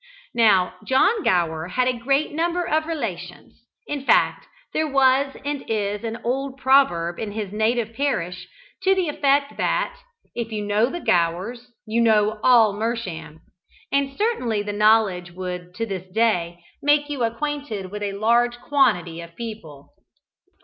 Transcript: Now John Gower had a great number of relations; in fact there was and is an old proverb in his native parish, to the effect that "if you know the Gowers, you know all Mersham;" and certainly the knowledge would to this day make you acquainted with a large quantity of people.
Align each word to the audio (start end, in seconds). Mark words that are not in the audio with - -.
Now 0.33 0.77
John 0.83 1.21
Gower 1.21 1.67
had 1.67 1.87
a 1.87 1.93
great 1.93 2.31
number 2.31 2.67
of 2.67 2.87
relations; 2.87 3.61
in 3.85 4.03
fact 4.03 4.47
there 4.73 4.87
was 4.91 5.37
and 5.45 5.63
is 5.67 6.03
an 6.03 6.17
old 6.23 6.57
proverb 6.57 7.19
in 7.19 7.33
his 7.33 7.51
native 7.53 7.93
parish, 7.93 8.47
to 8.81 8.95
the 8.95 9.09
effect 9.09 9.57
that 9.57 9.95
"if 10.33 10.51
you 10.51 10.65
know 10.65 10.89
the 10.89 11.01
Gowers, 11.01 11.71
you 11.85 12.01
know 12.01 12.39
all 12.41 12.73
Mersham;" 12.73 13.41
and 13.91 14.17
certainly 14.17 14.63
the 14.63 14.73
knowledge 14.73 15.29
would 15.33 15.75
to 15.75 15.85
this 15.85 16.11
day 16.11 16.63
make 16.81 17.07
you 17.07 17.23
acquainted 17.23 17.91
with 17.91 18.01
a 18.01 18.13
large 18.13 18.57
quantity 18.57 19.21
of 19.21 19.35
people. 19.35 19.93